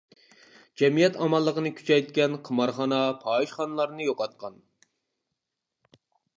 جەمئىيەت 0.81 1.19
ئامانلىقىنى 1.25 1.73
كۈچەيتكەن، 1.81 2.39
قىمارخانا، 2.49 3.01
پاھىشىخانىلارنى 3.21 4.11
يوقاتقان. 4.11 4.61